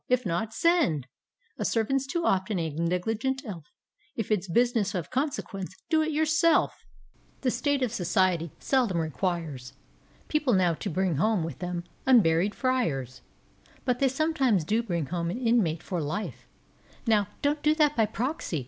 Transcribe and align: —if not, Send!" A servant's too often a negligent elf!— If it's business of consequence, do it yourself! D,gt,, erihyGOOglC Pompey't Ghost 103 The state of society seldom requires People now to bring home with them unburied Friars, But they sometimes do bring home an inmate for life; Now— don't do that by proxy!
—if 0.09 0.25
not, 0.25 0.51
Send!" 0.51 1.05
A 1.59 1.63
servant's 1.63 2.07
too 2.07 2.25
often 2.25 2.57
a 2.57 2.71
negligent 2.71 3.43
elf!— 3.45 3.65
If 4.17 4.31
it's 4.31 4.47
business 4.49 4.95
of 4.95 5.11
consequence, 5.11 5.75
do 5.91 6.01
it 6.01 6.09
yourself! 6.11 6.73
D,gt,, 7.41 7.43
erihyGOOglC 7.43 7.43
Pompey't 7.43 7.43
Ghost 7.43 7.45
103 7.45 7.45
The 7.45 7.51
state 7.51 7.83
of 7.83 7.93
society 7.93 8.51
seldom 8.57 8.97
requires 8.97 9.73
People 10.27 10.53
now 10.53 10.73
to 10.73 10.89
bring 10.89 11.17
home 11.17 11.43
with 11.43 11.59
them 11.59 11.83
unburied 12.07 12.55
Friars, 12.55 13.21
But 13.85 13.99
they 13.99 14.07
sometimes 14.09 14.63
do 14.65 14.81
bring 14.81 15.05
home 15.05 15.29
an 15.29 15.37
inmate 15.37 15.83
for 15.83 16.01
life; 16.01 16.47
Now— 17.05 17.27
don't 17.43 17.61
do 17.61 17.75
that 17.75 17.95
by 17.95 18.07
proxy! 18.07 18.59